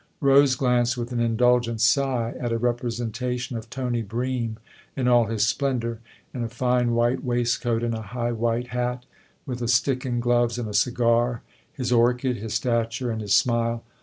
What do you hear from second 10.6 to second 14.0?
a cigar, his orchid, his stature and his smile.